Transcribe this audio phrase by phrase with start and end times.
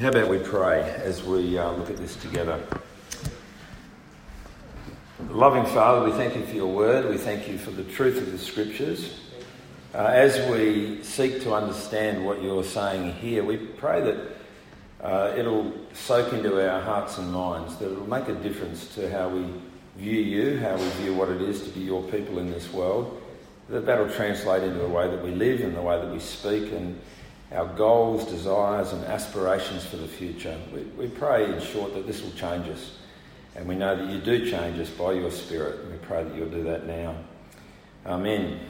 [0.00, 2.64] How about we pray as we uh, look at this together?
[5.28, 7.10] Loving Father, we thank you for your word.
[7.10, 9.18] We thank you for the truth of the scriptures.
[9.92, 14.36] Uh, as we seek to understand what you're saying here, we pray that
[15.00, 19.28] uh, it'll soak into our hearts and minds, that it'll make a difference to how
[19.28, 19.46] we
[19.96, 23.20] view you, how we view what it is to be your people in this world,
[23.68, 26.70] that that'll translate into the way that we live and the way that we speak
[26.70, 27.00] and
[27.52, 30.56] our goals, desires, and aspirations for the future.
[30.72, 32.92] We, we pray, in short, that this will change us.
[33.56, 35.90] And we know that you do change us by your Spirit.
[35.90, 37.16] We pray that you'll do that now.
[38.06, 38.60] Amen.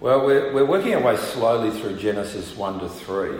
[0.00, 3.30] Well, we're, we're working our way slowly through Genesis 1 to 3.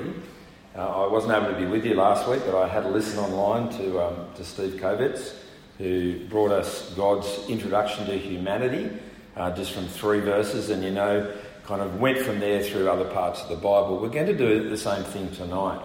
[0.76, 3.18] Uh, I wasn't able to be with you last week, but I had a listen
[3.18, 5.34] online to, um, to Steve Kovitz,
[5.78, 8.90] who brought us God's introduction to humanity,
[9.36, 10.70] uh, just from three verses.
[10.70, 11.32] And you know,
[11.70, 14.00] kind of went from there through other parts of the Bible.
[14.00, 15.80] We're going to do the same thing tonight.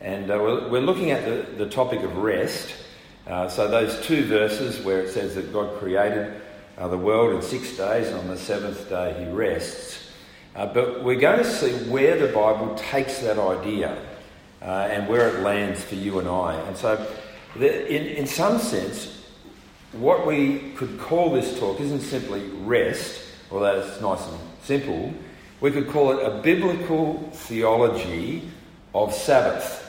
[0.00, 2.72] And uh, we're, we're, looking at the, the topic of rest.
[3.26, 6.40] Uh, so, those two verses where it says that God created
[6.78, 10.08] uh, the world in six days and on the seventh day he rests.
[10.54, 14.00] Uh, but we're going to see where the Bible takes that idea
[14.62, 16.54] uh, and where it lands for you and I.
[16.60, 17.04] And so,
[17.56, 19.20] the, in, in some sense,
[19.90, 25.12] what we could call this talk isn't simply rest, although it's nice and simple,
[25.60, 28.48] we could call it a biblical theology
[28.94, 29.84] of Sabbath.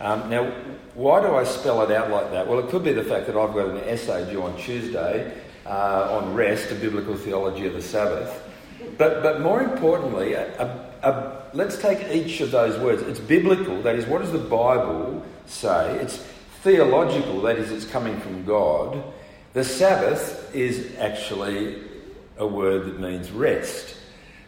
[0.00, 0.52] Um, now,
[0.94, 2.46] why do I spell it out like that?
[2.46, 5.32] Well, it could be the fact that I've got an essay due on Tuesday
[5.66, 8.42] uh, on rest, a biblical theology of the Sabbath.
[8.98, 13.02] But, but more importantly, a, a, a, let's take each of those words.
[13.02, 15.96] It's biblical, that is, what does the Bible say?
[15.96, 16.18] It's
[16.62, 19.02] theological, that is, it's coming from God.
[19.54, 21.83] The Sabbath is actually
[22.38, 23.96] a word that means rest.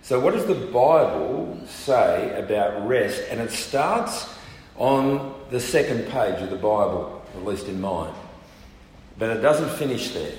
[0.02, 3.22] So, what does the Bible say about rest?
[3.28, 4.32] And it starts
[4.76, 8.14] on the second page of the Bible, at least in mine.
[9.18, 10.34] But it doesn't finish there.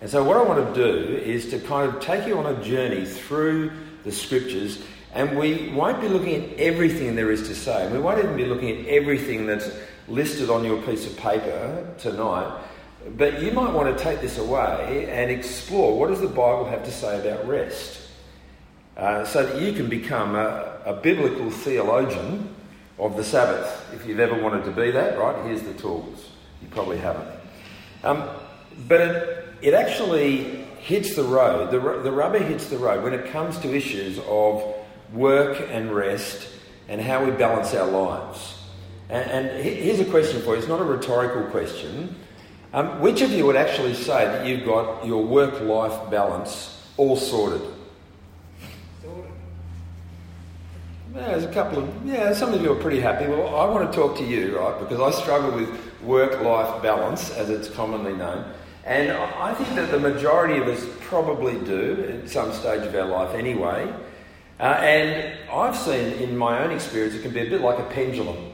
[0.00, 2.62] And so, what I want to do is to kind of take you on a
[2.62, 3.72] journey through
[4.04, 4.82] the scriptures,
[5.14, 7.90] and we won't be looking at everything there is to say.
[7.90, 9.70] We won't even be looking at everything that's
[10.08, 12.62] listed on your piece of paper tonight.
[13.16, 16.84] But you might want to take this away and explore what does the Bible have
[16.84, 18.00] to say about rest,
[18.96, 22.54] uh, so that you can become a, a, biblical theologian
[22.98, 23.92] of the Sabbath.
[23.94, 25.44] If you've ever wanted to be that, right?
[25.46, 26.30] Here's the tools.
[26.60, 27.28] You probably haven't.
[28.04, 28.28] Um,
[28.86, 31.70] but it, it, actually hits the road.
[31.70, 34.62] The, the rubber hits the road when it comes to issues of
[35.12, 36.48] work and rest
[36.88, 38.58] and how we balance our lives.
[39.08, 40.58] And, and here's a question for you.
[40.58, 42.16] It's not a rhetorical question.
[42.74, 47.16] Um, which of you would actually say that you've got your work life balance all
[47.16, 47.60] sorted?
[49.02, 49.30] Sorted.
[51.14, 53.26] Yeah, there's a couple of, yeah, some of you are pretty happy.
[53.26, 55.68] Well, I want to talk to you, right, because I struggle with
[56.02, 58.50] work life balance, as it's commonly known.
[58.84, 63.04] And I think that the majority of us probably do at some stage of our
[63.04, 63.92] life anyway.
[64.58, 67.84] Uh, and I've seen in my own experience, it can be a bit like a
[67.84, 68.52] pendulum.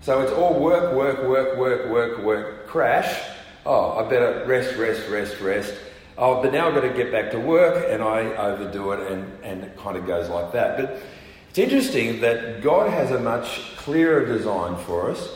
[0.00, 3.22] So it's all work, work, work, work, work, work, crash,
[3.66, 5.74] oh, I better rest, rest, rest, rest.
[6.18, 9.44] Oh, but now I've got to get back to work, and I overdo it, and,
[9.44, 10.76] and it kind of goes like that.
[10.76, 11.02] But
[11.48, 15.28] it's interesting that God has a much clearer design for us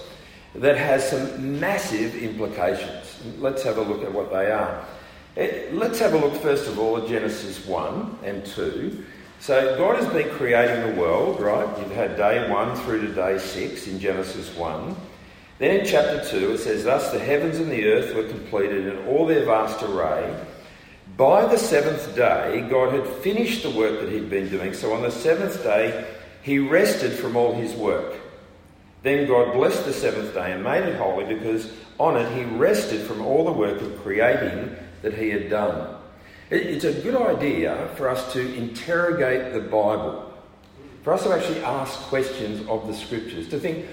[0.55, 3.21] that has some massive implications.
[3.39, 4.85] Let's have a look at what they are.
[5.37, 9.05] Eh, let's have a look, first of all, at Genesis 1 and 2.
[9.39, 11.69] So, God has been creating the world, right?
[11.79, 14.97] You've had day 1 through to day 6 in Genesis 1.
[15.59, 19.07] Then in chapter 2, it says, Thus the heavens and the earth were completed in
[19.07, 20.39] all their vast array.
[21.17, 24.75] By the seventh day, God had finished the work that he'd been doing.
[24.75, 26.07] So on the seventh day,
[26.43, 28.21] he rested from all his work.
[29.03, 33.01] Then God blessed the seventh day and made it holy because on it he rested
[33.07, 35.97] from all the work of creating that he had done.
[36.51, 40.33] It's a good idea for us to interrogate the Bible,
[41.03, 43.87] for us to actually ask questions of the scriptures, to think,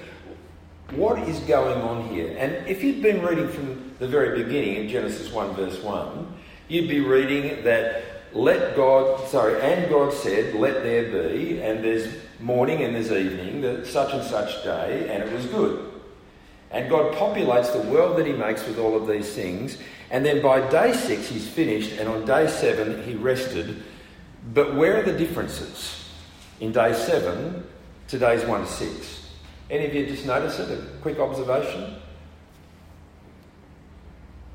[0.92, 2.36] what is going on here?
[2.38, 6.34] And if you'd been reading from the very beginning in Genesis 1, verse 1,
[6.68, 8.04] you'd be reading that
[8.34, 12.08] let God, sorry, and God said, let there be, and there's
[12.40, 15.92] morning and there's evening, that such and such day, and it was good.
[16.72, 19.78] And God populates the world that He makes with all of these things.
[20.10, 23.84] And then by day six, He's finished, and on day seven, He rested.
[24.54, 26.04] But where are the differences
[26.60, 27.66] in day seven
[28.08, 29.23] to days one to six?
[29.70, 30.70] Any of you just notice it?
[30.70, 31.96] A quick observation?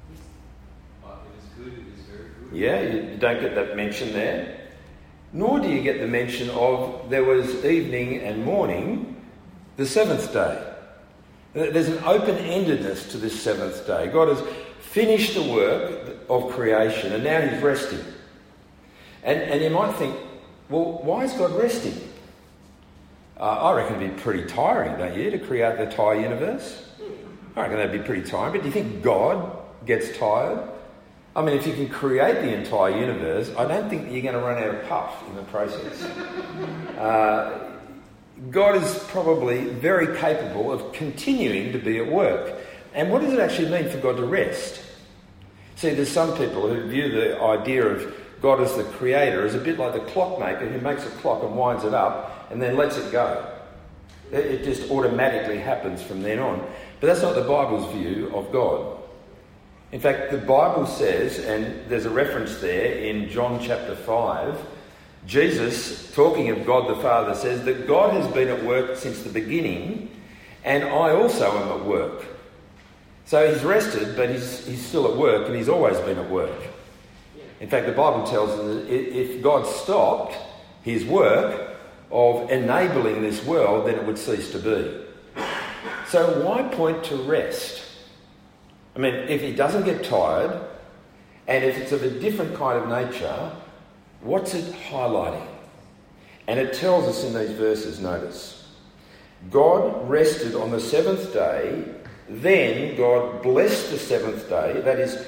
[0.08, 1.08] It
[1.38, 2.58] is good, it is very good.
[2.58, 4.56] Yeah, you don't get that mention there.
[5.32, 9.22] Nor do you get the mention of there was evening and morning
[9.76, 10.64] the seventh day.
[11.52, 14.08] There's an open endedness to this seventh day.
[14.08, 14.42] God has
[14.80, 18.00] finished the work of creation and now he's resting.
[19.22, 20.16] And, and you might think,
[20.68, 22.07] well, why is God resting?
[23.38, 26.84] Uh, I reckon it'd be pretty tiring, don't you, to create the entire universe?
[27.54, 28.52] I reckon that'd be pretty tiring.
[28.52, 30.68] But do you think God gets tired?
[31.36, 34.40] I mean, if you can create the entire universe, I don't think you're going to
[34.40, 36.08] run out of puff in the process.
[36.98, 37.70] Uh,
[38.50, 42.56] God is probably very capable of continuing to be at work.
[42.92, 44.80] And what does it actually mean for God to rest?
[45.76, 48.12] See, there's some people who view the idea of
[48.42, 51.56] God as the creator as a bit like the clockmaker who makes a clock and
[51.56, 53.54] winds it up and then lets it go.
[54.32, 56.58] It just automatically happens from then on.
[57.00, 58.98] But that's not the Bible's view of God.
[59.90, 64.58] In fact, the Bible says, and there's a reference there in John chapter 5,
[65.26, 69.30] Jesus, talking of God the Father, says that God has been at work since the
[69.30, 70.10] beginning,
[70.64, 72.24] and I also am at work.
[73.24, 76.60] So he's rested, but he's, he's still at work, and he's always been at work.
[77.60, 80.36] In fact, the Bible tells us that if God stopped
[80.82, 81.77] his work
[82.10, 85.42] of enabling this world, then it would cease to be.
[86.08, 87.82] So why point to rest?
[88.96, 90.60] I mean, if he doesn't get tired,
[91.46, 93.52] and if it's of a different kind of nature,
[94.20, 95.46] what's it highlighting?
[96.46, 98.66] And it tells us in these verses, notice.
[99.50, 101.84] God rested on the seventh day,
[102.28, 104.80] then God blessed the seventh day.
[104.80, 105.26] That is,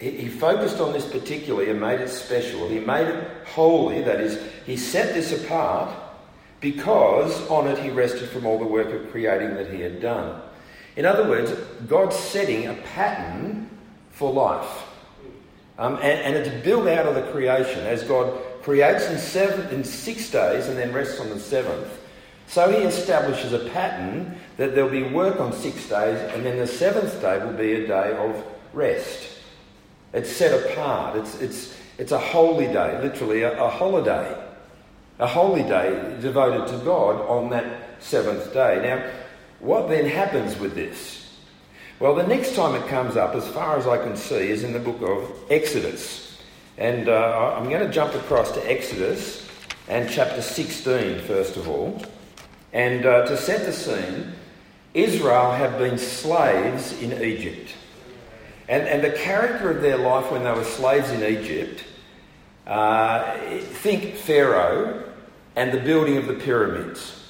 [0.00, 2.68] he focused on this particularly and made it special.
[2.68, 5.90] He made it holy, that is, he set this apart
[6.62, 10.40] because on it he rested from all the work of creating that he had done.
[10.96, 11.50] In other words,
[11.88, 13.68] God's setting a pattern
[14.12, 14.84] for life.
[15.78, 19.82] Um, and, and it's built out of the creation as God creates in, seven, in
[19.82, 21.98] six days and then rests on the seventh.
[22.46, 26.66] So he establishes a pattern that there'll be work on six days and then the
[26.66, 29.28] seventh day will be a day of rest.
[30.12, 31.16] It's set apart.
[31.16, 34.41] It's, it's, it's a holy day, literally a, a holiday.
[35.22, 38.80] A holy day devoted to God on that seventh day.
[38.82, 39.08] Now,
[39.60, 41.38] what then happens with this?
[42.00, 44.72] Well, the next time it comes up, as far as I can see, is in
[44.72, 46.42] the book of Exodus.
[46.76, 49.48] And uh, I'm going to jump across to Exodus
[49.86, 52.02] and chapter 16, first of all.
[52.72, 54.32] And uh, to set the scene,
[54.92, 57.70] Israel have been slaves in Egypt.
[58.68, 61.84] And, and the character of their life when they were slaves in Egypt,
[62.66, 65.10] uh, think Pharaoh
[65.56, 67.22] and the building of the pyramids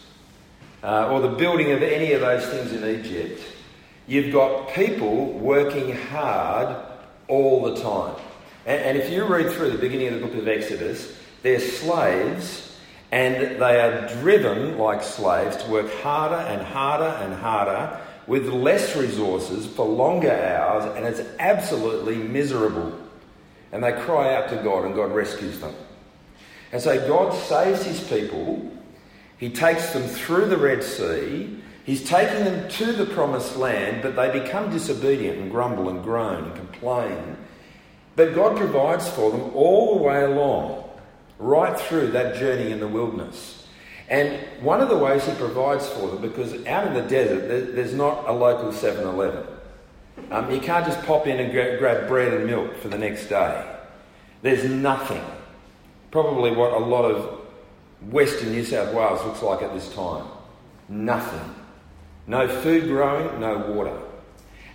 [0.83, 3.41] uh, or the building of any of those things in Egypt,
[4.07, 6.77] you've got people working hard
[7.29, 8.17] all the time.
[8.67, 12.73] And, and if you read through the beginning of the book of Exodus, they're slaves
[13.13, 18.97] and they are driven like slaves to work harder and harder and harder with less
[18.97, 22.99] resources for longer hours, and it's absolutely miserable.
[23.73, 25.75] And they cry out to God, and God rescues them.
[26.73, 28.73] And so God saves his people
[29.43, 31.61] he takes them through the Red Sea.
[31.83, 36.45] He's taking them to the promised land, but they become disobedient and grumble and groan
[36.45, 37.37] and complain.
[38.15, 40.89] But God provides for them all the way along,
[41.41, 43.67] right through that journey in the wilderness.
[44.09, 47.95] And one of the ways He provides for them, because out in the desert, there's
[47.95, 49.45] not a local 7 Eleven.
[50.31, 53.69] Um, you can't just pop in and grab bread and milk for the next day.
[54.43, 55.25] There's nothing.
[56.13, 57.41] Probably what a lot of
[58.11, 60.27] Western New South Wales looks like at this time.
[60.89, 61.55] Nothing.
[62.27, 63.99] No food growing, no water.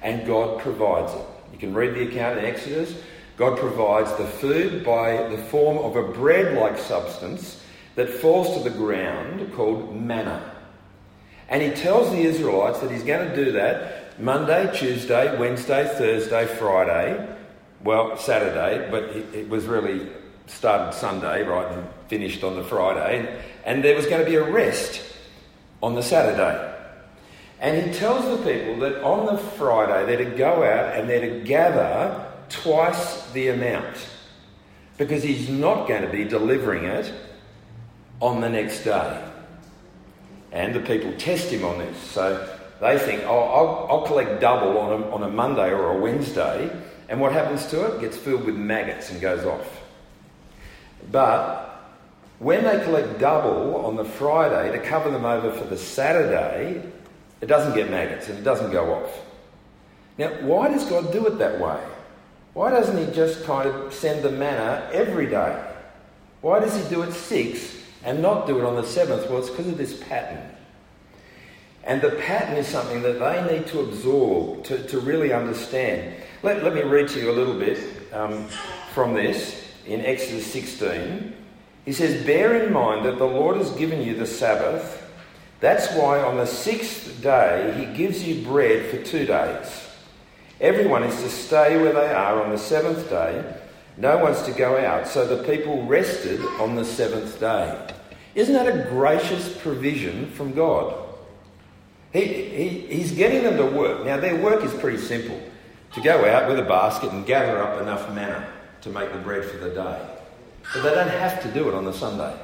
[0.01, 1.25] And God provides it.
[1.53, 2.95] You can read the account in Exodus.
[3.37, 7.61] God provides the food by the form of a bread like substance
[7.95, 10.55] that falls to the ground called manna.
[11.49, 16.47] And he tells the Israelites that he's going to do that Monday, Tuesday, Wednesday, Thursday,
[16.47, 17.35] Friday,
[17.83, 19.03] well, Saturday, but
[19.35, 20.07] it was really
[20.47, 24.51] started Sunday, right, and finished on the Friday, and, there was going to be a
[24.51, 25.03] rest
[25.83, 26.73] on the Saturday.
[27.59, 31.39] And he tells the people that on the Friday they're to go out and they're
[31.39, 34.07] to gather twice the amount
[34.97, 37.11] because he's not going to be delivering it
[38.19, 39.23] on the next day.
[40.51, 41.97] And the people test him on this.
[41.97, 45.97] So they think, oh, I'll, I'll collect double on a, on a Monday or a
[45.97, 46.69] Wednesday.
[47.09, 47.95] And what happens to it?
[47.95, 48.01] it?
[48.01, 49.86] Gets filled with maggots and goes off.
[51.11, 51.67] But
[52.39, 56.83] when they collect double on the Friday to cover them over for the Saturday,
[57.41, 59.19] it doesn't get maggots and it doesn't go off.
[60.17, 61.79] Now, why does God do it that way?
[62.53, 65.63] Why doesn't He just kind of send the manna every day?
[66.41, 69.29] Why does He do it six and not do it on the seventh?
[69.29, 70.49] Well, it's because of this pattern.
[71.83, 76.15] And the pattern is something that they need to absorb, to, to really understand.
[76.43, 77.79] Let, let me read to you a little bit
[78.11, 78.47] um,
[78.93, 81.33] from this in Exodus 16.
[81.85, 85.03] He says, Bear in mind that the Lord has given you the Sabbath.
[85.59, 89.87] That's why on the sixth day he gives you bread for two days.
[90.59, 93.43] Everyone is to stay where they are on the seventh day.
[93.95, 95.07] No one's to go out.
[95.07, 97.93] So the people rested on the seventh day.
[98.35, 100.93] Isn't that a gracious provision from God?
[102.13, 104.05] He, he, he's getting them to work.
[104.05, 105.41] Now, their work is pretty simple
[105.93, 108.47] to go out with a basket and gather up enough manna
[108.87, 110.07] to make the bread for the day.
[110.73, 112.35] But they don't have to do it on the Sunday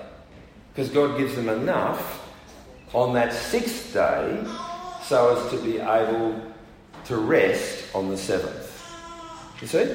[0.74, 2.30] because God gives them enough
[2.94, 4.44] on that sixth day
[5.04, 6.40] so as to be able
[7.06, 8.70] to rest on the seventh.
[9.62, 9.86] You see?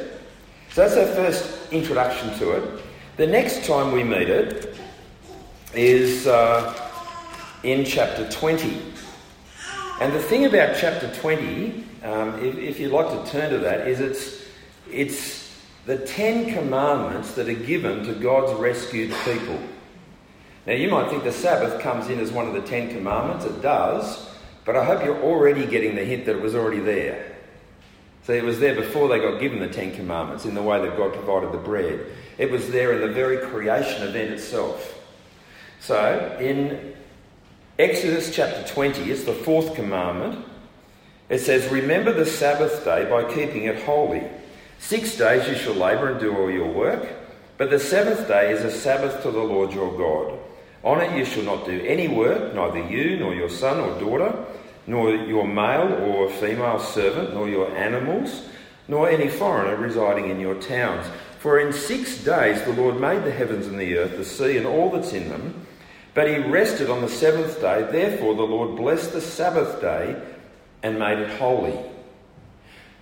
[0.71, 2.83] So that's our first introduction to it.
[3.17, 4.77] The next time we meet it
[5.75, 6.75] is uh,
[7.63, 8.81] in chapter 20.
[10.01, 13.89] And the thing about chapter 20, um, if, if, you'd like to turn to that,
[13.89, 14.45] is it's,
[14.91, 15.48] it's
[15.89, 19.59] the Ten Commandments that are given to God's rescued people.
[20.67, 23.47] Now, you might think the Sabbath comes in as one of the Ten Commandments.
[23.47, 24.29] It does,
[24.67, 27.35] but I hope you're already getting the hint that it was already there.
[28.25, 30.95] So it was there before they got given the Ten Commandments in the way that
[30.99, 32.05] God provided the bread.
[32.37, 35.03] It was there in the very creation event itself.
[35.81, 36.95] So in
[37.79, 40.45] Exodus chapter 20, it's the fourth commandment.
[41.31, 44.29] It says, Remember the Sabbath day by keeping it holy.
[44.79, 47.09] Six days you shall labour and do all your work,
[47.57, 50.39] but the seventh day is a Sabbath to the Lord your God.
[50.85, 54.45] On it you shall not do any work, neither you, nor your son or daughter,
[54.87, 58.43] nor your male or female servant, nor your animals,
[58.87, 61.07] nor any foreigner residing in your towns.
[61.41, 64.67] For in six days the Lord made the heavens and the earth, the sea, and
[64.67, 65.67] all that's in them
[66.19, 67.87] but he rested on the seventh day.
[67.93, 70.21] Therefore, the Lord blessed the Sabbath day
[70.83, 71.79] and made it holy.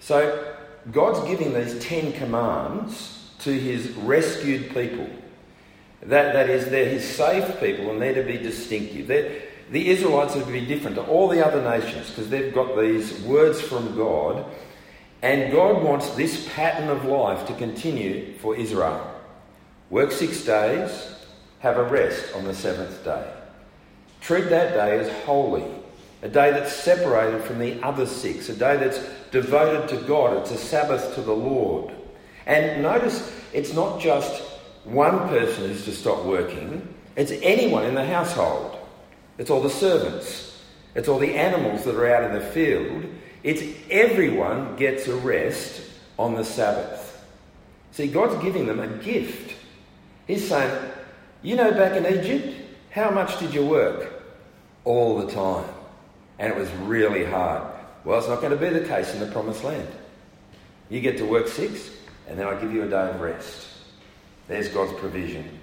[0.00, 0.55] So,
[0.92, 5.08] God's giving these Ten Commands to his rescued people.
[6.02, 9.06] That, that is, they're his saved people and they're to be distinctive.
[9.06, 12.78] They're, the Israelites are to be different to all the other nations because they've got
[12.78, 14.44] these words from God.
[15.22, 19.12] And God wants this pattern of life to continue for Israel.
[19.90, 21.14] Work six days,
[21.60, 23.32] have a rest on the seventh day.
[24.20, 25.64] Treat that day as holy,
[26.22, 30.36] a day that's separated from the other six, a day that's devoted to God.
[30.38, 31.92] It's a Sabbath to the Lord.
[32.46, 34.42] And notice it's not just
[34.84, 38.78] one person who's to stop working, it's anyone in the household.
[39.38, 40.62] It's all the servants,
[40.94, 43.04] it's all the animals that are out in the field.
[43.42, 45.82] It's everyone gets a rest
[46.18, 47.24] on the Sabbath.
[47.92, 49.54] See, God's giving them a gift.
[50.26, 50.90] He's saying,
[51.42, 52.54] you know, back in Egypt,
[52.90, 54.24] how much did you work?
[54.84, 55.68] All the time.
[56.38, 57.75] And it was really hard.
[58.06, 59.88] Well, it's not going to be the case in the promised land.
[60.88, 61.90] You get to work six,
[62.28, 63.66] and then I give you a day of rest.
[64.46, 65.58] There's God's provision.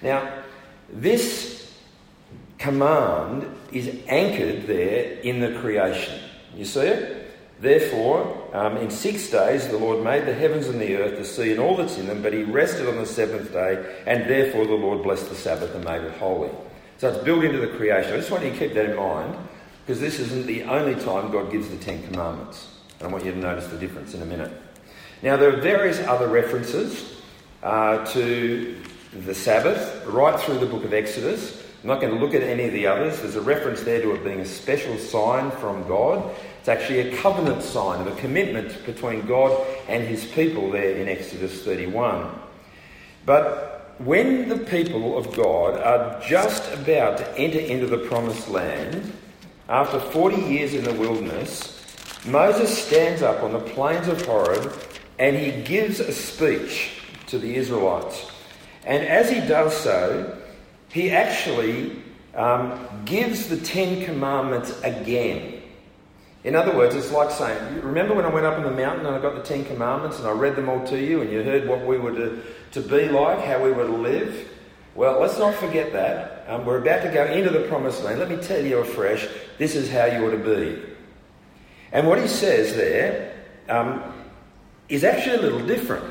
[0.00, 0.44] Now,
[0.88, 1.68] this
[2.58, 6.20] command is anchored there in the creation.
[6.54, 7.32] You see it?
[7.58, 11.50] Therefore, um, in six days the Lord made the heavens and the earth, the sea,
[11.50, 14.74] and all that's in them, but he rested on the seventh day, and therefore the
[14.74, 16.50] Lord blessed the Sabbath and made it holy.
[16.98, 18.12] So it's built into the creation.
[18.12, 19.36] I just want you to keep that in mind,
[19.90, 22.68] because this isn't the only time God gives the Ten Commandments.
[23.00, 24.52] And I want you to notice the difference in a minute.
[25.20, 27.16] Now, there are various other references
[27.64, 28.80] uh, to
[29.12, 31.60] the Sabbath right through the book of Exodus.
[31.82, 33.20] I'm not going to look at any of the others.
[33.20, 36.36] There's a reference there to it being a special sign from God.
[36.60, 41.08] It's actually a covenant sign of a commitment between God and his people there in
[41.08, 42.30] Exodus 31.
[43.26, 49.14] But when the people of God are just about to enter into the promised land,
[49.70, 51.80] after 40 years in the wilderness,
[52.26, 54.72] Moses stands up on the plains of Horeb
[55.20, 56.90] and he gives a speech
[57.28, 58.26] to the Israelites.
[58.84, 60.36] And as he does so,
[60.88, 62.02] he actually
[62.34, 65.62] um, gives the Ten Commandments again.
[66.42, 69.14] In other words, it's like saying, remember when I went up on the mountain and
[69.14, 71.68] I got the Ten Commandments and I read them all to you and you heard
[71.68, 74.49] what we were to, to be like, how we were to live?
[74.94, 76.44] Well, let's not forget that.
[76.48, 78.18] Um, we're about to go into the promised land.
[78.18, 79.28] Let me tell you afresh,
[79.58, 80.82] this is how you ought to be.
[81.92, 83.32] And what he says there
[83.68, 84.02] um,
[84.88, 86.04] is actually a little different.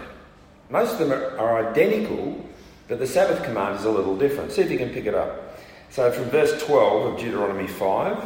[0.70, 2.46] Most of them are, are identical,
[2.88, 4.52] but the Sabbath command is a little different.
[4.52, 5.60] See if you can pick it up.
[5.90, 8.24] So from verse 12 of Deuteronomy 5.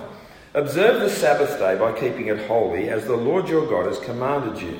[0.55, 4.61] Observe the Sabbath day by keeping it holy, as the Lord your God has commanded
[4.61, 4.77] you.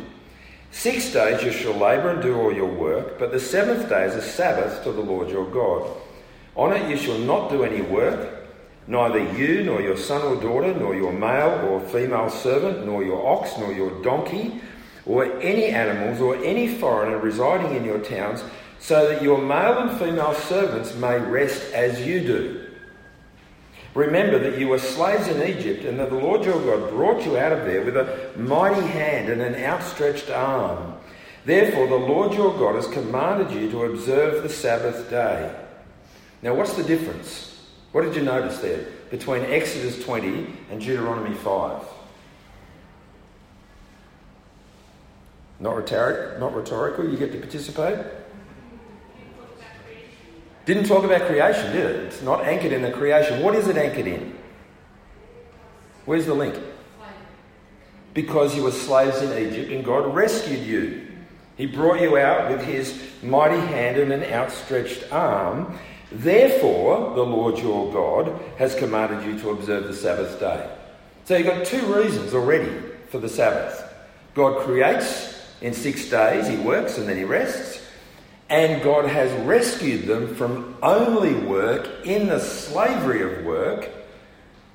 [0.74, 4.15] Six days you shall labour and do all your work, but the seventh day is
[4.15, 5.89] a Sabbath to the Lord your God.
[6.58, 8.44] On it you shall not do any work,
[8.86, 13.25] Neither you, nor your son or daughter, nor your male or female servant, nor your
[13.25, 14.60] ox, nor your donkey,
[15.06, 18.44] or any animals, or any foreigner residing in your towns,
[18.80, 22.62] so that your male and female servants may rest as you do.
[23.95, 27.38] Remember that you were slaves in Egypt, and that the Lord your God brought you
[27.38, 30.95] out of there with a mighty hand and an outstretched arm.
[31.45, 35.53] Therefore, the Lord your God has commanded you to observe the Sabbath day.
[36.41, 37.50] Now, what's the difference?
[37.91, 41.83] What did you notice there between Exodus 20 and Deuteronomy 5?
[45.59, 48.00] Not, rhetoric, not rhetorical, you get to participate?
[50.65, 51.96] Didn't talk about creation, did it?
[52.05, 53.41] It's not anchored in the creation.
[53.41, 54.38] What is it anchored in?
[56.05, 56.55] Where's the link?
[58.13, 61.08] Because you were slaves in Egypt and God rescued you.
[61.58, 65.77] He brought you out with his mighty hand and an outstretched arm.
[66.12, 70.70] Therefore, the Lord your God has commanded you to observe the Sabbath day.
[71.25, 72.72] So you've got two reasons already
[73.10, 73.84] for the Sabbath.
[74.36, 77.73] God creates in six days, he works and then he rests.
[78.53, 83.89] And God has rescued them from only work in the slavery of work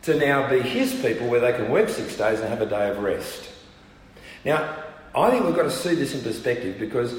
[0.02, 2.90] to now be his people where they can work six days and have a day
[2.90, 3.48] of rest.
[4.44, 4.82] Now,
[5.14, 7.14] I think we've got to see this in perspective because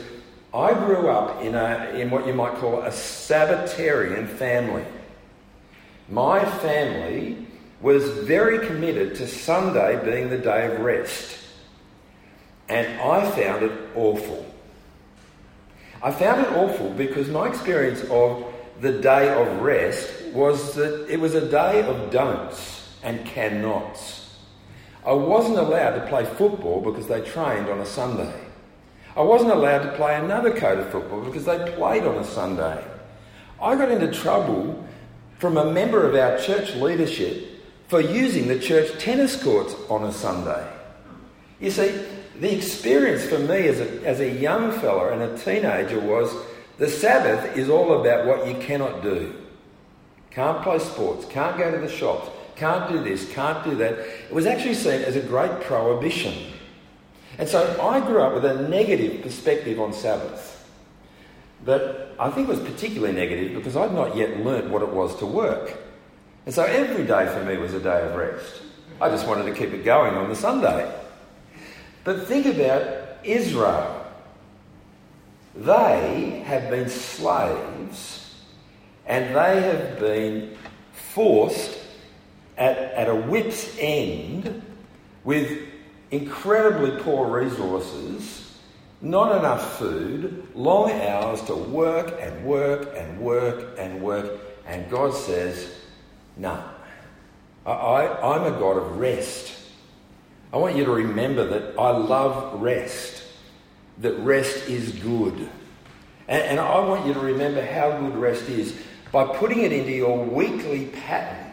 [0.53, 4.83] I grew up in, a, in what you might call a Sabbatarian family.
[6.09, 7.47] My family
[7.79, 11.37] was very committed to Sunday being the day of rest.
[12.67, 14.48] And I found it awful.
[16.01, 18.45] I found it awful because my experience of
[18.79, 24.37] the day of rest was that it was a day of don'ts and cannots.
[25.05, 28.33] I wasn't allowed to play football because they trained on a Sunday.
[29.15, 32.81] I wasn't allowed to play another code of football because they played on a Sunday.
[33.61, 34.87] I got into trouble
[35.39, 37.45] from a member of our church leadership
[37.87, 40.65] for using the church tennis courts on a Sunday.
[41.59, 42.05] You see,
[42.39, 46.33] the experience for me as a, as a young fella and a teenager was
[46.77, 49.35] the Sabbath is all about what you cannot do.
[50.31, 53.93] Can't play sports, can't go to the shops, can't do this, can't do that.
[53.93, 56.53] It was actually seen as a great prohibition.
[57.37, 60.55] And so I grew up with a negative perspective on Sabbath
[61.65, 65.25] that I think was particularly negative because I'd not yet learnt what it was to
[65.25, 65.77] work.
[66.45, 68.61] And so every day for me was a day of rest.
[69.01, 70.98] I just wanted to keep it going on the Sunday.
[72.03, 74.05] But think about Israel.
[75.55, 78.19] They have been slaves
[79.05, 80.55] and they have been
[80.93, 81.79] forced
[82.57, 84.61] at, at a whip's end
[85.23, 85.67] with
[86.11, 88.57] incredibly poor resources,
[89.01, 94.39] not enough food, long hours to work and work and work and work.
[94.67, 95.73] And God says,
[96.37, 96.63] No,
[97.65, 99.58] I, I, I'm a God of rest.
[100.51, 103.23] I want you to remember that I love rest,
[103.99, 105.49] that rest is good.
[106.27, 108.75] And, and I want you to remember how good rest is
[109.11, 111.51] by putting it into your weekly pattern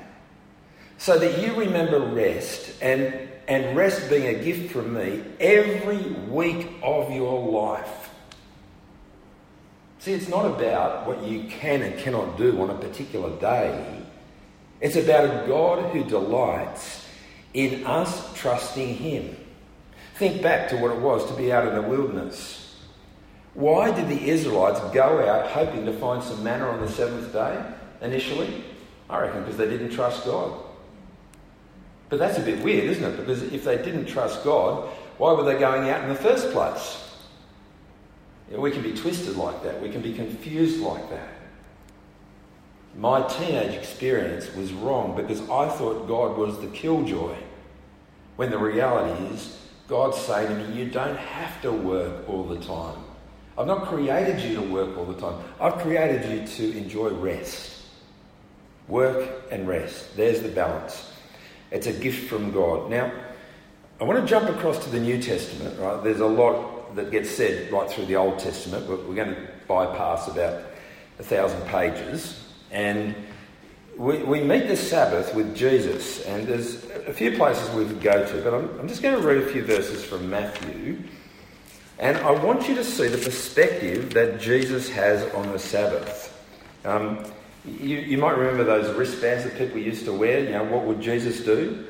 [0.99, 6.69] so that you remember rest and and rest being a gift from me every week
[6.83, 8.11] of your life.
[10.01, 14.03] See, it's not about what you can and cannot do on a particular day.
[14.81, 16.96] It's about a God who delights
[17.57, 19.35] in us trusting Him.
[20.17, 22.77] Think back to what it was to be out in the wilderness.
[23.55, 27.65] Why did the Israelites go out hoping to find some manna on the seventh day
[28.03, 28.63] initially?
[29.09, 30.61] I reckon because they didn't trust God.
[32.11, 33.17] But that's a bit weird, isn't it?
[33.17, 37.03] Because if they didn't trust God, why were they going out in the first place?
[38.51, 39.81] You know, we can be twisted like that.
[39.81, 41.29] We can be confused like that.
[42.97, 47.37] My teenage experience was wrong because I thought God was the killjoy.
[48.37, 52.59] When the reality is, God's saying to me, You don't have to work all the
[52.59, 52.99] time.
[53.59, 55.43] I've not created you to work all the time.
[55.61, 57.73] I've created you to enjoy rest.
[58.89, 60.17] Work and rest.
[60.17, 61.11] There's the balance.
[61.71, 62.91] It's a gift from God.
[62.91, 63.11] Now,
[63.99, 66.03] I want to jump across to the New Testament, right?
[66.05, 69.49] There's a lot that gets said right through the Old Testament, but we're going to
[69.67, 70.63] bypass about
[71.19, 72.39] a thousand pages.
[72.71, 73.15] And
[73.97, 78.27] we, we meet the Sabbath with Jesus, and there's a few places we could go
[78.27, 80.99] to, but I'm, I'm just going to read a few verses from Matthew.
[81.99, 86.33] And I want you to see the perspective that Jesus has on the Sabbath.
[86.85, 87.25] Um,
[87.65, 90.41] you, you might remember those wristbands that people used to wear.
[90.45, 91.87] You know, what would Jesus do?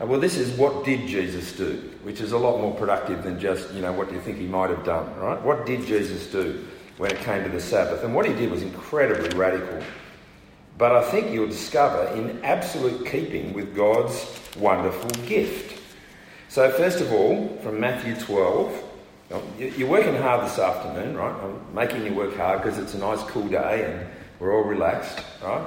[0.00, 3.40] Uh, well, this is what did Jesus do, which is a lot more productive than
[3.40, 5.42] just, you know, what do you think he might have done, right?
[5.42, 6.64] What did Jesus do
[6.98, 8.04] when it came to the Sabbath?
[8.04, 9.82] And what he did was incredibly radical.
[10.82, 15.80] But I think you'll discover in absolute keeping with God's wonderful gift.
[16.48, 18.82] So, first of all, from Matthew 12,
[19.60, 21.40] you're working hard this afternoon, right?
[21.40, 24.08] I'm making you work hard because it's a nice cool day and
[24.40, 25.64] we're all relaxed, right?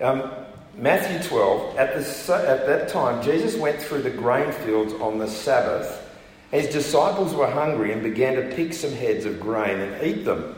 [0.00, 0.28] Um,
[0.74, 5.28] Matthew 12, at, the, at that time, Jesus went through the grain fields on the
[5.28, 6.02] Sabbath.
[6.50, 10.56] His disciples were hungry and began to pick some heads of grain and eat them.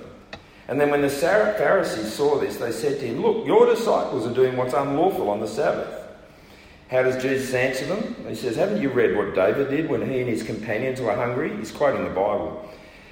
[0.68, 4.35] And then when the Pharisees saw this, they said to him, Look, your disciples are
[4.35, 5.94] doing what's unlawful on the Sabbath.
[6.90, 8.14] How does Jesus answer them?
[8.28, 11.57] He says, Haven't you read what David did when he and his companions were hungry?
[11.57, 12.68] He's quoting the Bible.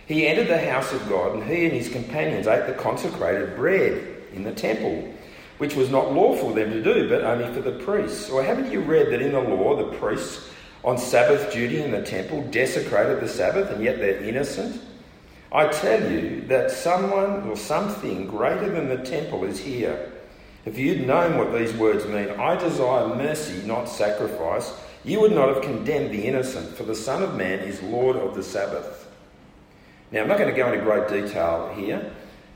[0.07, 4.23] He entered the house of God, and he and his companions ate the consecrated bread
[4.33, 5.13] in the temple,
[5.59, 8.31] which was not lawful for them to do, but only for the priests.
[8.31, 10.49] Or haven't you read that in the law the priests
[10.85, 14.81] on Sabbath duty in the temple desecrated the Sabbath, and yet they're innocent?
[15.53, 20.13] I tell you that someone or something greater than the temple is here.
[20.65, 24.73] If you'd known what these words mean, I desire mercy, not sacrifice,
[25.05, 28.35] you would not have condemned the innocent, for the Son of Man is Lord of
[28.35, 29.07] the Sabbath.
[30.11, 32.13] Now, I'm not going to go into great detail here,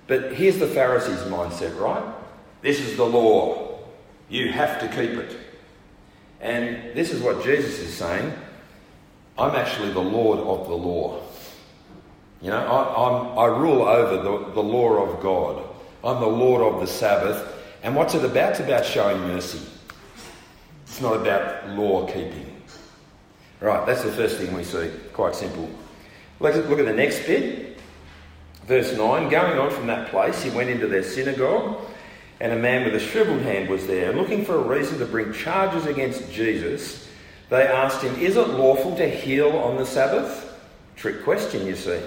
[0.08, 2.02] but here's the Pharisees' mindset, right?
[2.62, 3.78] This is the law.
[4.28, 5.36] You have to keep it.
[6.40, 8.32] And this is what Jesus is saying
[9.38, 11.22] I'm actually the Lord of the law.
[12.42, 15.62] You know, I, I rule over the, the law of God.
[16.02, 17.54] I'm the Lord of the Sabbath.
[17.82, 18.52] And what's it about?
[18.52, 19.60] It's about showing mercy.
[20.84, 22.46] It's not about law keeping.
[23.60, 24.90] Right, that's the first thing we see.
[25.12, 25.68] Quite simple.
[26.40, 27.78] Let's look at the next bit.
[28.66, 31.78] Verse 9 Going on from that place, he went into their synagogue,
[32.40, 34.14] and a man with a shriveled hand was there.
[34.14, 37.06] Looking for a reason to bring charges against Jesus,
[37.50, 40.46] they asked him, Is it lawful to heal on the Sabbath?
[40.96, 42.00] Trick question, you see.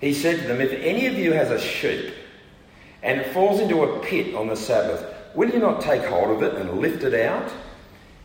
[0.00, 2.12] He said to them, If any of you has a sheep
[3.02, 6.42] and it falls into a pit on the Sabbath, will you not take hold of
[6.42, 7.50] it and lift it out?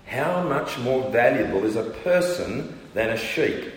[0.05, 3.71] How much more valuable is a person than a sheep?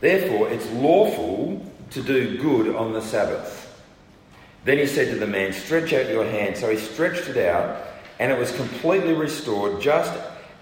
[0.00, 3.60] Therefore, it's lawful to do good on the Sabbath.
[4.64, 6.56] Then he said to the man, Stretch out your hand.
[6.56, 7.82] So he stretched it out,
[8.18, 10.12] and it was completely restored, just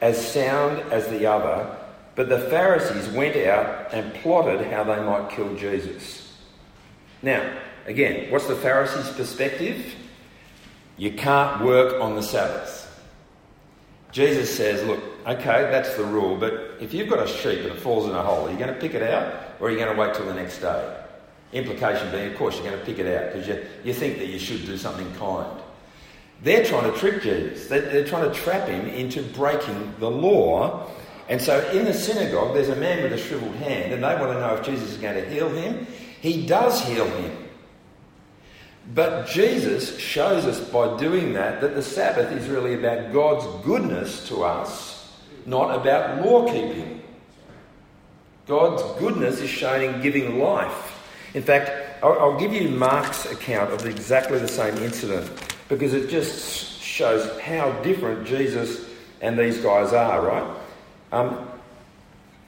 [0.00, 1.76] as sound as the other.
[2.14, 6.21] But the Pharisees went out and plotted how they might kill Jesus.
[7.22, 9.94] Now, again, what's the Pharisees' perspective?
[10.96, 12.80] You can't work on the Sabbath.
[14.12, 17.78] Jesus says, look, okay, that's the rule, but if you've got a sheep and it
[17.78, 19.94] falls in a hole, are you going to pick it out or are you going
[19.94, 20.98] to wait till the next day?
[21.52, 24.26] Implication being, of course, you're going to pick it out because you, you think that
[24.26, 25.61] you should do something kind.
[26.42, 27.68] They're trying to trick Jesus.
[27.68, 30.90] They're, they're trying to trap him into breaking the law.
[31.28, 34.32] And so in the synagogue, there's a man with a shriveled hand, and they want
[34.32, 35.87] to know if Jesus is going to heal him.
[36.22, 37.37] He does heal him.
[38.94, 44.28] But Jesus shows us by doing that that the Sabbath is really about God's goodness
[44.28, 47.02] to us, not about law keeping.
[48.46, 51.00] God's goodness is shown in giving life.
[51.35, 51.70] In fact,
[52.04, 55.28] I'll give you Mark's account of exactly the same incident
[55.68, 58.88] because it just shows how different Jesus
[59.20, 60.56] and these guys are, right?
[61.11, 61.48] Um,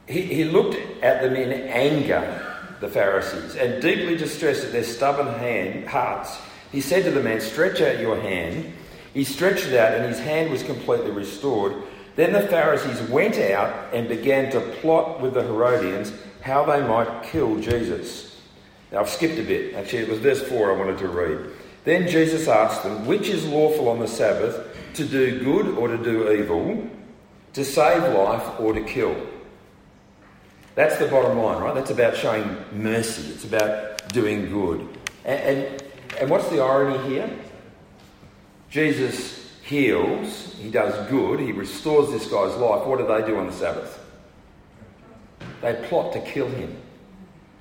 [0.06, 2.43] he, he looked at them in anger
[2.80, 6.38] the Pharisees, and deeply distressed at their stubborn hand, hearts,
[6.72, 8.72] he said to the man, Stretch out your hand.
[9.12, 11.74] He stretched it out, and his hand was completely restored.
[12.16, 17.22] Then the Pharisees went out and began to plot with the Herodians how they might
[17.22, 18.40] kill Jesus.
[18.92, 19.74] Now, I've skipped a bit.
[19.74, 21.50] Actually, it was verse 4 I wanted to read.
[21.84, 25.98] Then Jesus asked them, Which is lawful on the Sabbath, to do good or to
[25.98, 26.88] do evil,
[27.52, 29.16] to save life or to kill?
[30.74, 31.74] That's the bottom line, right?
[31.74, 33.30] That's about showing mercy.
[33.30, 34.80] It's about doing good.
[35.24, 35.82] And, and,
[36.20, 37.30] and what's the irony here?
[38.70, 42.86] Jesus heals, he does good, he restores this guy's life.
[42.86, 44.00] What do they do on the Sabbath?
[45.62, 46.76] They plot to kill him.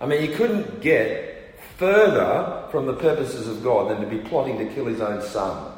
[0.02, 4.58] I mean, you couldn't get further from the purposes of God than to be plotting
[4.58, 5.72] to kill his own son.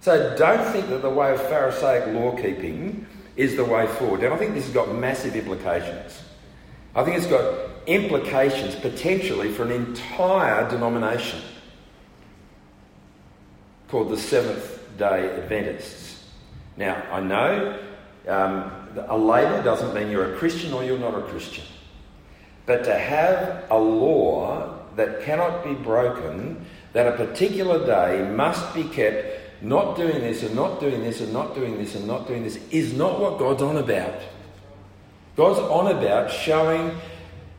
[0.00, 4.22] So don't think that the way of Pharisaic law keeping is the way forward.
[4.22, 6.22] And I think this has got massive implications.
[6.94, 11.40] I think it's got implications potentially for an entire denomination
[13.88, 16.28] called the Seventh day Adventists.
[16.76, 17.78] Now, I know
[18.28, 18.70] um,
[19.08, 21.64] a label doesn't mean you're a Christian or you're not a Christian.
[22.66, 28.84] But to have a law that cannot be broken, that a particular day must be
[28.84, 32.42] kept not doing this and not doing this and not doing this and not doing
[32.42, 34.20] this, is not what God's on about.
[35.36, 36.96] God's on about showing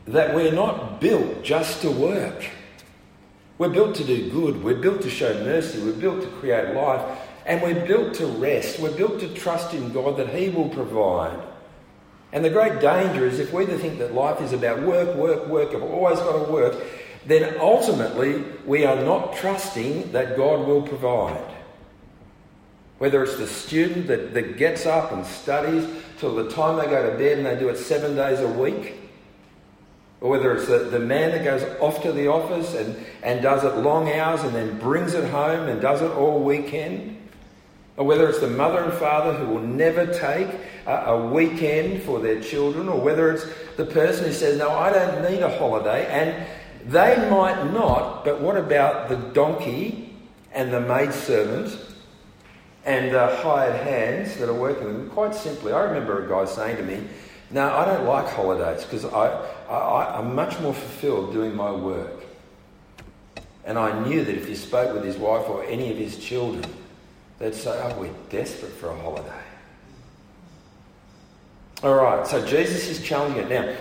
[0.06, 2.46] that we're not built just to work.
[3.58, 4.64] We're built to do good.
[4.64, 5.82] We're built to show mercy.
[5.82, 7.20] We're built to create life.
[7.46, 8.80] And we're built to rest.
[8.80, 11.40] We're built to trust in God that He will provide.
[12.32, 15.74] And the great danger is if we think that life is about work, work, work,
[15.74, 16.76] I've always got to work,
[17.26, 21.52] then ultimately we are not trusting that God will provide.
[22.98, 27.10] Whether it's the student that, that gets up and studies till the time they go
[27.10, 28.96] to bed and they do it seven days a week,
[30.22, 33.64] or whether it's the, the man that goes off to the office and, and does
[33.64, 37.18] it long hours and then brings it home and does it all weekend,
[37.98, 40.48] or whether it's the mother and father who will never take
[40.86, 43.46] a, a weekend for their children, or whether it's
[43.78, 46.48] the person who says, No, I don't need a holiday, and
[46.92, 50.14] they might not, but what about the donkey
[50.52, 51.78] and the maidservant
[52.86, 55.10] and the hired hands that are working with them?
[55.10, 57.08] Quite simply, I remember a guy saying to me,
[57.52, 59.28] No, I don't like holidays because I,
[59.70, 62.24] I, I'm much more fulfilled doing my work.
[63.66, 66.66] And I knew that if he spoke with his wife or any of his children,
[67.40, 69.44] they'd say, Oh, we're desperate for a holiday.
[71.82, 73.50] All right, so Jesus is challenging it.
[73.50, 73.76] Now,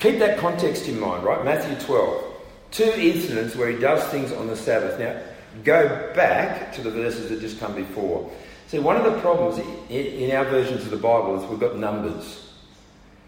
[0.00, 1.44] Keep that context in mind, right?
[1.44, 2.24] Matthew 12.
[2.70, 4.98] Two incidents where he does things on the Sabbath.
[4.98, 5.20] Now,
[5.64, 8.30] go back to the verses that just come before.
[8.68, 12.52] See, one of the problems in our versions of the Bible is we've got numbers.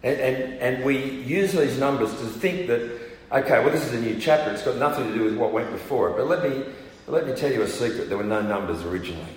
[0.02, 2.80] And, and, and we use these numbers to think that,
[3.32, 4.52] okay, well, this is a new chapter.
[4.52, 6.16] It's got nothing to do with what went before it.
[6.16, 6.64] But let me,
[7.06, 8.08] let me tell you a secret.
[8.08, 9.32] There were no numbers originally.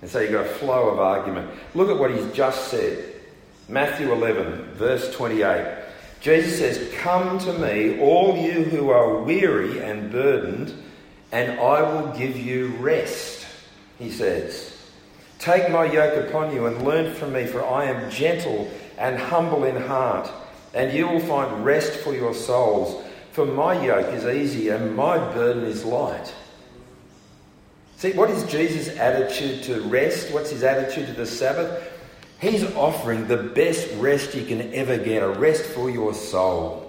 [0.00, 1.50] And so you've got a flow of argument.
[1.74, 3.14] Look at what he's just said.
[3.68, 5.84] Matthew 11, verse 28.
[6.20, 10.72] Jesus says, Come to me, all you who are weary and burdened,
[11.32, 13.46] and I will give you rest.
[13.98, 14.74] He says,
[15.38, 19.64] Take my yoke upon you and learn from me, for I am gentle and humble
[19.64, 20.30] in heart,
[20.74, 23.04] and you will find rest for your souls.
[23.32, 26.34] For my yoke is easy and my burden is light.
[27.96, 30.32] See, what is Jesus' attitude to rest?
[30.32, 31.88] What's his attitude to the Sabbath?
[32.40, 36.87] He's offering the best rest you can ever get a rest for your soul.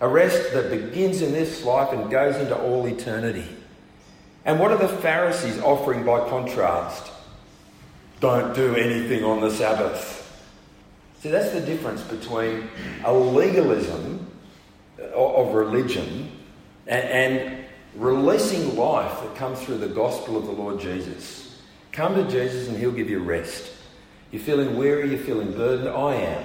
[0.00, 3.46] A rest that begins in this life and goes into all eternity.
[4.44, 7.12] And what are the Pharisees offering by contrast?
[8.20, 10.16] Don't do anything on the Sabbath.
[11.20, 12.68] See, that's the difference between
[13.04, 14.26] a legalism
[14.98, 16.32] uh, of religion
[16.86, 21.58] and releasing life that comes through the gospel of the Lord Jesus.
[21.92, 23.70] Come to Jesus and he'll give you rest.
[24.30, 25.88] You're feeling weary, you're feeling burdened.
[25.88, 26.44] I am.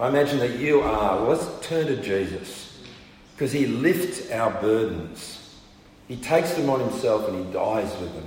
[0.00, 1.16] I imagine that you are.
[1.16, 2.78] Well, let's turn to Jesus
[3.34, 5.54] because he lifts our burdens.
[6.08, 8.26] He takes them on himself and he dies with them.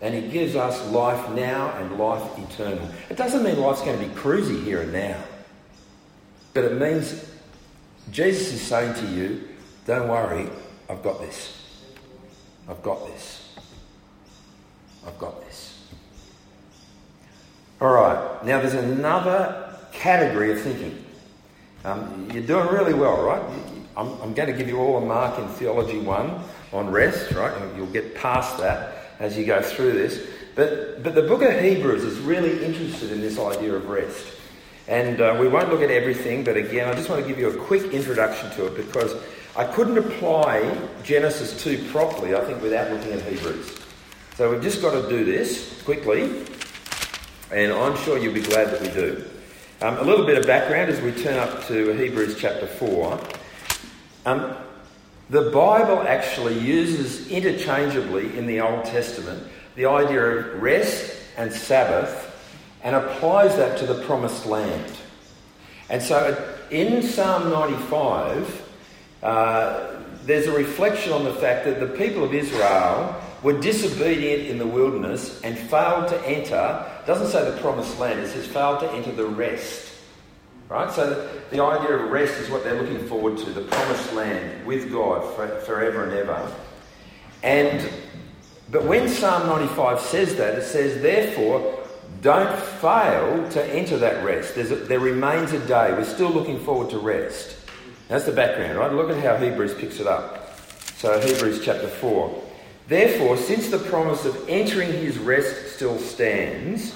[0.00, 2.88] And he gives us life now and life eternal.
[3.10, 5.22] It doesn't mean life's going to be cruisy here and now.
[6.54, 7.22] But it means
[8.10, 9.46] Jesus is saying to you,
[9.84, 10.48] don't worry,
[10.88, 11.62] I've got this.
[12.66, 13.54] I've got this.
[15.06, 15.86] I've got this.
[17.78, 19.71] All right, now there's another
[20.02, 21.04] category of thinking.
[21.84, 23.42] Um, you're doing really well, right?
[23.96, 27.54] I'm, I'm, going to give you all a mark in Theology 1 on rest, right?
[27.76, 30.26] You'll get past that as you go through this.
[30.56, 34.26] But, but the book of Hebrews is really interested in this idea of rest.
[34.88, 37.50] And uh, we won't look at everything, but again, I just want to give you
[37.50, 39.14] a quick introduction to it because
[39.56, 43.78] I couldn't apply Genesis 2 properly, I think, without looking at Hebrews.
[44.34, 46.44] So we've just got to do this quickly
[47.52, 49.24] and I'm sure you'll be glad that we do.
[49.82, 53.20] Um, a little bit of background as we turn up to Hebrews chapter 4.
[54.26, 54.54] Um,
[55.28, 59.42] the Bible actually uses interchangeably in the Old Testament
[59.74, 62.32] the idea of rest and Sabbath
[62.84, 64.96] and applies that to the promised land.
[65.90, 68.68] And so in Psalm 95,
[69.24, 74.58] uh, there's a reflection on the fact that the people of Israel were disobedient in
[74.58, 78.90] the wilderness and failed to enter, doesn't say the promised land, it says failed to
[78.92, 79.92] enter the rest.
[80.68, 80.90] Right?
[80.90, 84.90] So the idea of rest is what they're looking forward to, the promised land with
[84.90, 86.52] God for, forever and ever.
[87.42, 87.90] And
[88.72, 91.86] but when Psalm 95 says that, it says, therefore,
[92.22, 94.56] don't fail to enter that rest.
[94.56, 95.92] A, there remains a day.
[95.92, 97.56] We're still looking forward to rest.
[98.08, 98.90] That's the background, right?
[98.90, 100.58] Look at how Hebrews picks it up.
[100.96, 102.41] So, Hebrews chapter 4.
[102.92, 106.94] Therefore, since the promise of entering his rest still stands,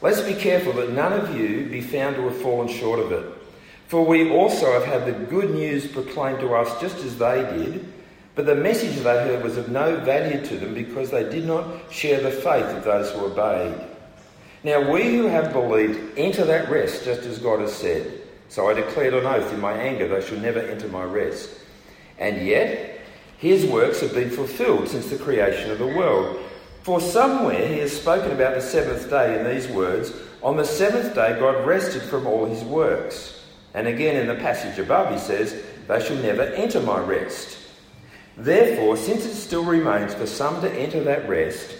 [0.00, 3.26] let's be careful that none of you be found to have fallen short of it.
[3.88, 7.92] For we also have had the good news proclaimed to us just as they did,
[8.36, 11.92] but the message they heard was of no value to them because they did not
[11.92, 13.74] share the faith of those who obeyed.
[14.62, 18.20] Now we who have believed enter that rest just as God has said.
[18.48, 21.50] So I declared on oath in my anger they should never enter my rest.
[22.16, 22.91] And yet
[23.42, 26.38] his works have been fulfilled since the creation of the world.
[26.84, 30.12] For somewhere he has spoken about the seventh day in these words
[30.44, 33.44] On the seventh day God rested from all his works.
[33.74, 37.58] And again in the passage above he says, They shall never enter my rest.
[38.36, 41.74] Therefore, since it still remains for some to enter that rest,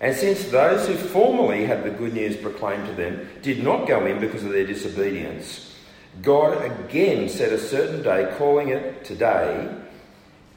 [0.00, 4.06] and since those who formerly had the good news proclaimed to them did not go
[4.06, 5.76] in because of their disobedience,
[6.22, 9.82] God again set a certain day, calling it today.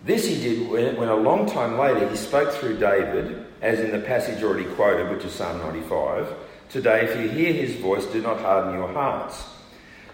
[0.08, 4.00] This he did when, a long time later he spoke through David, as in the
[4.00, 6.34] passage already quoted, which is Psalm 95
[6.70, 9.43] Today, if you hear his voice, do not harden your hearts.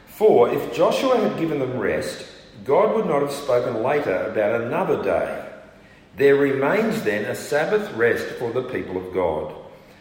[0.08, 2.26] For if Joshua had given them rest,
[2.64, 5.48] God would not have spoken later about another day.
[6.16, 9.54] There remains then a Sabbath rest for the people of God.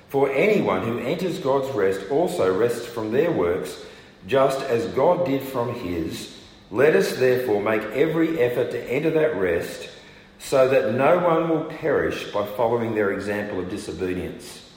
[0.09, 3.85] For anyone who enters God's rest also rests from their works,
[4.27, 6.35] just as God did from his.
[6.73, 9.91] Let us therefore make every effort to enter that rest,
[10.39, 14.71] so that no one will perish by following their example of disobedience.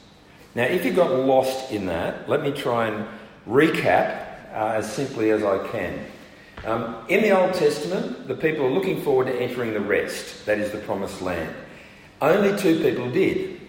[0.55, 3.07] Now, if you got lost in that, let me try and
[3.47, 6.05] recap uh, as simply as I can.
[6.65, 10.59] Um, in the Old Testament, the people are looking forward to entering the rest, that
[10.59, 11.55] is the promised land.
[12.21, 13.61] Only two people did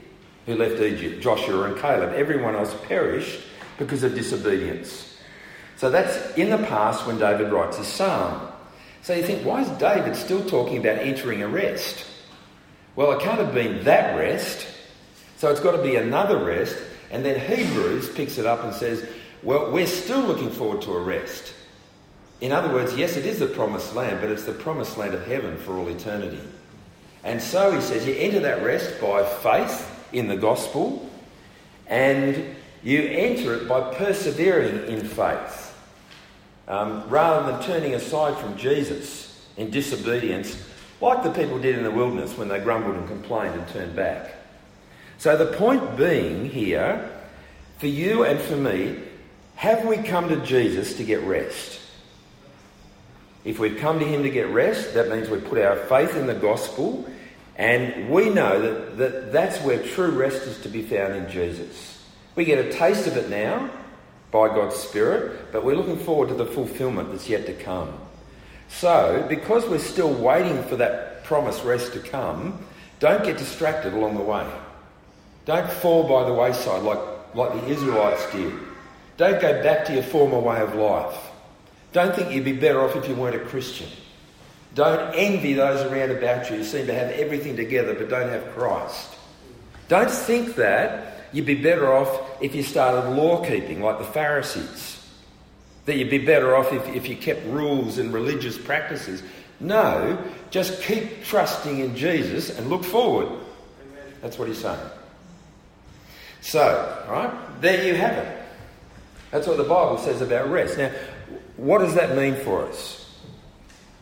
[0.46, 2.12] who left Egypt Joshua and Caleb.
[2.14, 3.40] Everyone else perished
[3.78, 5.15] because of disobedience.
[5.76, 8.48] So that's in the past when David writes his psalm.
[9.02, 12.04] So you think, why is David still talking about entering a rest?
[12.96, 14.66] Well, it can't have been that rest.
[15.36, 16.76] So it's got to be another rest.
[17.10, 19.06] And then Hebrews picks it up and says,
[19.42, 21.52] well, we're still looking forward to a rest.
[22.40, 25.26] In other words, yes, it is the promised land, but it's the promised land of
[25.26, 26.40] heaven for all eternity.
[27.22, 31.08] And so he says you enter that rest by faith in the gospel,
[31.86, 35.65] and you enter it by persevering in faith.
[36.68, 40.60] Um, rather than turning aside from Jesus in disobedience,
[41.00, 44.34] like the people did in the wilderness when they grumbled and complained and turned back.
[45.18, 47.10] So, the point being here,
[47.78, 48.98] for you and for me,
[49.54, 51.80] have we come to Jesus to get rest?
[53.44, 56.26] If we've come to Him to get rest, that means we put our faith in
[56.26, 57.08] the gospel,
[57.56, 62.04] and we know that, that that's where true rest is to be found in Jesus.
[62.34, 63.70] We get a taste of it now
[64.36, 67.90] by God's Spirit, but we're looking forward to the fulfillment that's yet to come.
[68.68, 72.62] So, because we're still waiting for that promised rest to come,
[73.00, 74.46] don't get distracted along the way.
[75.46, 76.98] Don't fall by the wayside like,
[77.34, 78.52] like the Israelites did.
[79.16, 81.18] Don't go back to your former way of life.
[81.94, 83.88] Don't think you'd be better off if you weren't a Christian.
[84.74, 88.44] Don't envy those around about you who seem to have everything together but don't have
[88.54, 89.14] Christ.
[89.88, 94.92] Don't think that you'd be better off if you started law keeping like the Pharisees.
[95.86, 99.22] That you'd be better off if, if you kept rules and religious practices.
[99.60, 103.28] No, just keep trusting in Jesus and look forward.
[104.20, 104.90] That's what he's saying.
[106.40, 108.42] So, right, there you have it.
[109.30, 110.78] That's what the Bible says about rest.
[110.78, 110.90] Now,
[111.56, 113.02] what does that mean for us?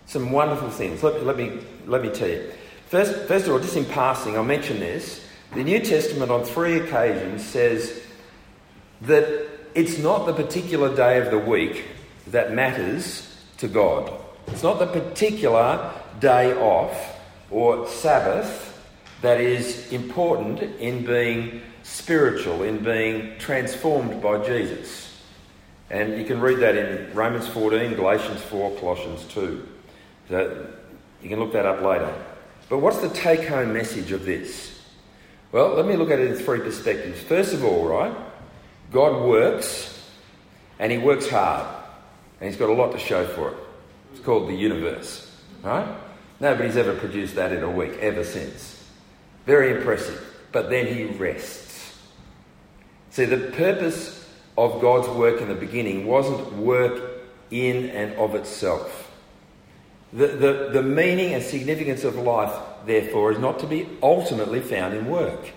[0.06, 1.02] Some wonderful things.
[1.02, 2.50] Let, let, me, let me tell you.
[2.88, 5.26] First, first of all, just in passing, I'll mention this.
[5.54, 8.03] The New Testament on three occasions says
[9.02, 11.84] that it's not the particular day of the week
[12.28, 14.12] that matters to God.
[14.48, 17.18] It's not the particular day off
[17.50, 18.70] or Sabbath
[19.22, 25.18] that is important in being spiritual, in being transformed by Jesus.
[25.90, 29.68] And you can read that in Romans 14, Galatians 4, Colossians 2.
[30.28, 30.66] So
[31.22, 32.12] you can look that up later.
[32.68, 34.78] But what's the take home message of this?
[35.52, 37.20] Well, let me look at it in three perspectives.
[37.20, 38.14] First of all, right,
[38.92, 39.90] God works
[40.78, 41.66] and He works hard.
[42.40, 43.56] And He's got a lot to show for it.
[44.12, 45.30] It's called the universe,
[45.62, 45.86] right?
[46.40, 48.84] Nobody's ever produced that in a week, ever since.
[49.46, 50.22] Very impressive.
[50.52, 51.98] But then He rests.
[53.10, 59.10] See, the purpose of God's work in the beginning wasn't work in and of itself.
[60.12, 62.52] The, the, the meaning and significance of life,
[62.86, 65.52] therefore, is not to be ultimately found in work.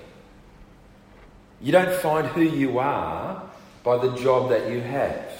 [1.61, 3.41] You don't find who you are
[3.83, 5.31] by the job that you have.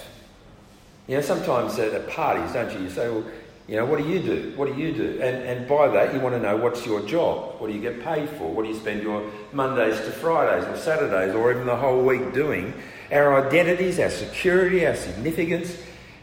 [1.07, 2.79] You know, sometimes at parties, don't you?
[2.81, 3.23] You say, well,
[3.67, 4.53] you know, what do you do?
[4.55, 5.19] What do you do?
[5.21, 7.59] And, and by that, you want to know what's your job?
[7.59, 8.49] What do you get paid for?
[8.49, 12.33] What do you spend your Mondays to Fridays or Saturdays or even the whole week
[12.33, 12.73] doing?
[13.11, 15.77] Our identities, our security, our significance,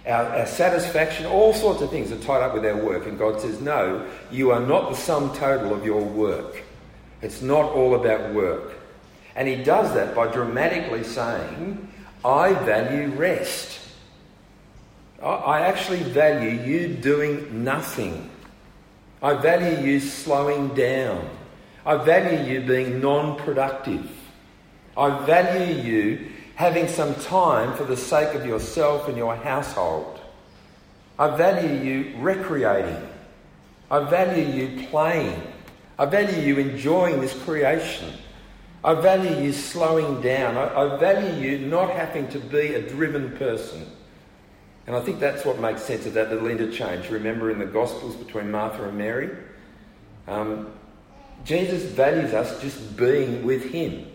[0.07, 3.07] our, our satisfaction, all sorts of things are tied up with our work.
[3.07, 6.63] And God says, no, you are not the sum total of your work.
[7.21, 8.73] It's not all about work.
[9.37, 11.89] And He does that by dramatically saying,
[12.25, 13.81] I value rest.
[15.23, 18.31] I actually value you doing nothing.
[19.23, 21.29] I value you slowing down.
[21.87, 24.11] I value you being non productive.
[24.97, 30.21] I value you having some time for the sake of yourself and your household.
[31.19, 33.09] I value you recreating.
[33.91, 35.41] I value you playing.
[35.99, 38.13] I value you enjoying this creation.
[38.85, 40.59] I value you slowing down.
[40.59, 43.91] I, I, value you not having to be a driven person.
[44.87, 47.09] And I think that's what makes sense of that little interchange.
[47.09, 49.31] Remember in the Gospels between Martha and Mary?
[50.29, 50.71] Um,
[51.47, 54.07] Jesus values us just being with Him.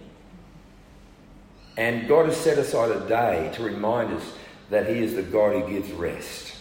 [1.76, 4.34] And God has set aside a day to remind us
[4.70, 6.54] that He is the God who gives rest.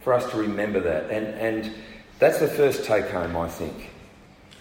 [0.00, 1.10] For us to remember that.
[1.10, 1.74] And, and
[2.20, 3.90] that's the first take home, I think.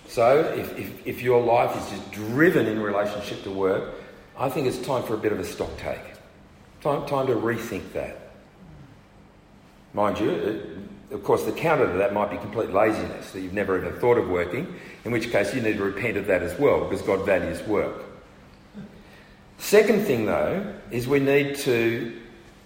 [0.07, 3.93] So, if, if, if, your life is just driven in relationship to work,
[4.37, 5.99] I think it's time for a bit of a stock take.
[6.81, 8.31] Time, time to rethink that.
[9.93, 10.77] Mind you, it,
[11.11, 14.17] of course, the counter to that might be complete laziness, that you've never even thought
[14.17, 17.25] of working, in which case you need to repent of that as well, because God
[17.25, 18.03] values work.
[19.57, 22.19] Second thing, though, is we need to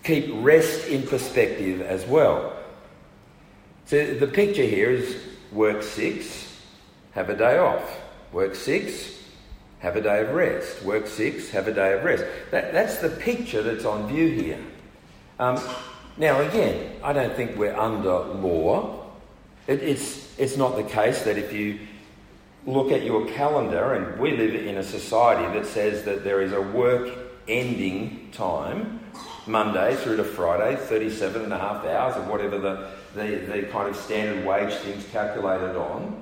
[0.03, 2.53] keep rest in perspective as well.
[3.85, 5.15] So the picture here is
[5.51, 6.50] work six,
[7.11, 7.99] have a day off.
[8.31, 9.19] Work six,
[9.79, 10.83] have a day of rest.
[10.83, 12.23] Work six, have a day of rest.
[12.51, 14.59] That, that's the picture that's on view here.
[15.39, 15.59] Um,
[16.17, 19.05] now, again, I don't think we're under law.
[19.67, 21.79] It, it's, it's not the case that if you
[22.65, 26.53] look at your calendar, and we live in a society that says that there is
[26.53, 28.99] a work ending time,
[29.47, 33.89] Monday through to Friday, 37 and a half hours, or whatever the, the, the kind
[33.89, 36.20] of standard wage thing's calculated on.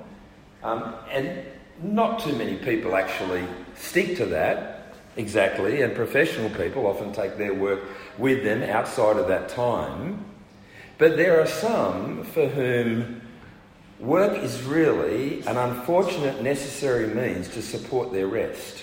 [0.62, 1.44] Um, and
[1.82, 3.44] not too many people actually
[3.74, 7.80] stick to that exactly, and professional people often take their work
[8.18, 10.24] with them outside of that time.
[10.98, 13.22] But there are some for whom
[14.00, 18.82] Work is really an unfortunate necessary means to support their rest.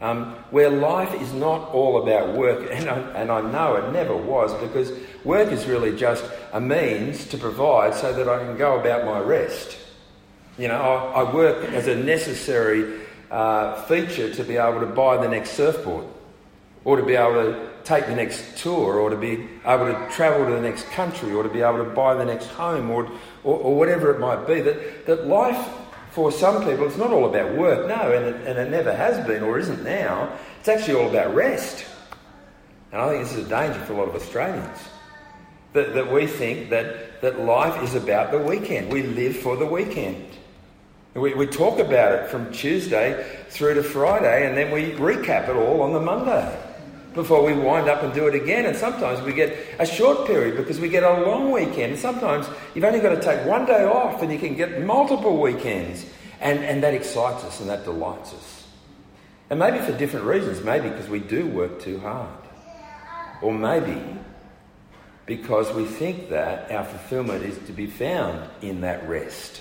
[0.00, 4.16] Um, where life is not all about work, and I, and I know it never
[4.16, 4.92] was, because
[5.24, 9.18] work is really just a means to provide so that I can go about my
[9.18, 9.76] rest.
[10.58, 13.00] You know, I, I work as a necessary
[13.30, 16.04] uh, feature to be able to buy the next surfboard,
[16.84, 20.46] or to be able to take the next tour, or to be able to travel
[20.46, 23.04] to the next country, or to be able to buy the next home, or,
[23.44, 24.60] or, or whatever it might be.
[24.60, 25.68] That, that life,
[26.10, 29.24] for some people, it's not all about work, no, and it, and it never has
[29.26, 30.36] been or isn't now.
[30.58, 31.84] It's actually all about rest.
[32.90, 34.78] And I think this is a danger for a lot of Australians.
[35.74, 38.90] That, that we think that, that life is about the weekend.
[38.90, 40.27] We live for the weekend.
[41.20, 45.56] We, we talk about it from Tuesday through to Friday, and then we recap it
[45.56, 46.64] all on the Monday
[47.14, 48.64] before we wind up and do it again.
[48.66, 51.92] And sometimes we get a short period because we get a long weekend.
[51.92, 55.40] And sometimes you've only got to take one day off and you can get multiple
[55.40, 56.06] weekends.
[56.40, 58.66] And, and that excites us and that delights us.
[59.50, 60.62] And maybe for different reasons.
[60.62, 62.38] Maybe because we do work too hard.
[63.42, 64.00] Or maybe
[65.26, 69.60] because we think that our fulfillment is to be found in that rest.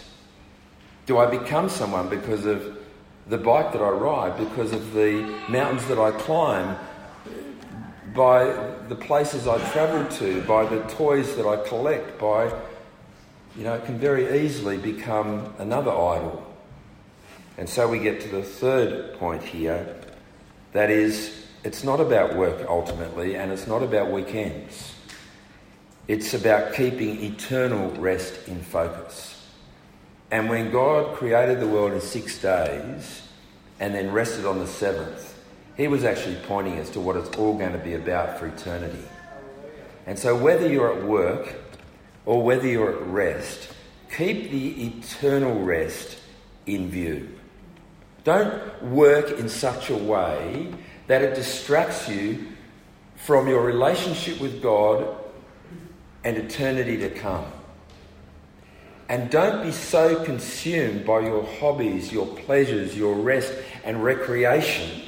[1.07, 2.77] Do I become someone because of
[3.27, 6.77] the bike that I ride, because of the mountains that I climb,
[8.13, 8.43] by
[8.89, 12.47] the places I travel to, by the toys that I collect, by,
[13.55, 16.45] you know, it can very easily become another idol.
[17.57, 19.95] And so we get to the third point here
[20.73, 24.93] that is, it's not about work ultimately, and it's not about weekends.
[26.09, 29.36] It's about keeping eternal rest in focus.
[30.32, 33.21] And when God created the world in six days
[33.80, 35.36] and then rested on the seventh,
[35.78, 39.03] he was actually pointing us to what it's all going to be about for eternity.
[40.05, 41.55] And so, whether you're at work
[42.25, 43.69] or whether you're at rest,
[44.15, 46.17] keep the eternal rest
[46.65, 47.30] in view.
[48.23, 50.73] Don't work in such a way
[51.07, 52.47] that it distracts you
[53.15, 55.15] from your relationship with God
[56.23, 57.45] and eternity to come.
[59.09, 63.53] And don't be so consumed by your hobbies, your pleasures, your rest
[63.83, 65.03] and recreation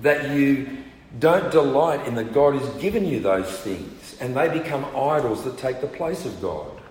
[0.00, 0.78] that you
[1.18, 5.58] don't delight in that God has given you those things and they become idols that
[5.58, 6.81] take the place of God.